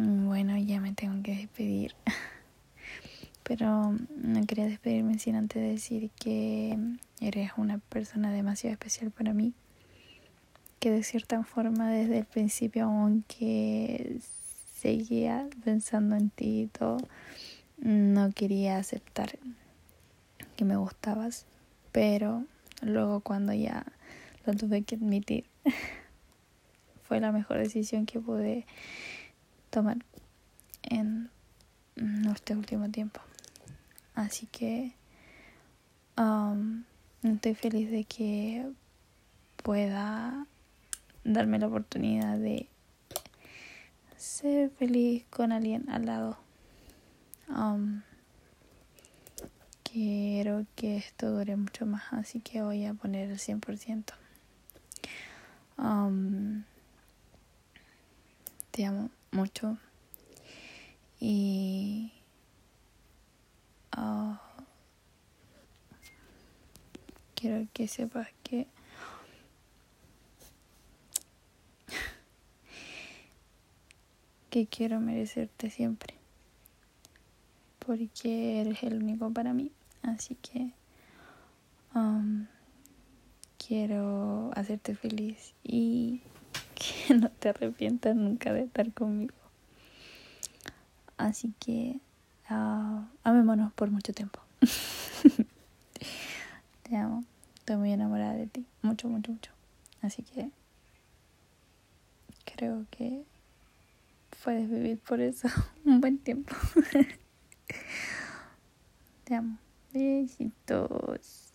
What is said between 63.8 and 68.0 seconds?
uh, quiero que